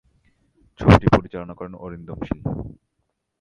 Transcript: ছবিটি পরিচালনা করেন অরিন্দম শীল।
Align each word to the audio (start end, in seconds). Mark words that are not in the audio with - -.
ছবিটি 0.79 1.07
পরিচালনা 1.15 1.53
করেন 1.55 1.73
অরিন্দম 1.75 2.17
শীল। 2.27 2.41